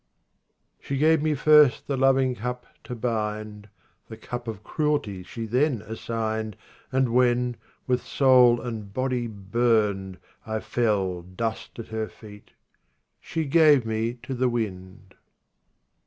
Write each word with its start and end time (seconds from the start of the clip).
21 0.79 0.87
She 0.87 0.97
gave 0.97 1.21
me 1.21 1.35
first 1.35 1.85
the 1.85 1.95
loving 1.95 2.33
cup 2.33 2.65
to 2.85 2.95
bind; 2.95 3.69
The 4.07 4.17
cup 4.17 4.47
of 4.47 4.63
cruelty 4.63 5.21
she 5.21 5.45
then 5.45 5.83
assigned 5.83 6.57
And 6.91 7.09
when, 7.09 7.55
with 7.85 8.01
soul 8.01 8.59
and 8.59 8.91
body 8.91 9.27
burned, 9.27 10.17
I 10.43 10.59
fell 10.59 11.21
Dust 11.21 11.77
at 11.77 11.89
her 11.89 12.07
feet 12.09 12.47
â 12.47 12.51
she 13.19 13.45
gave 13.45 13.85
me 13.85 14.15
to 14.23 14.33
the 14.33 14.49
wind. 14.49 15.13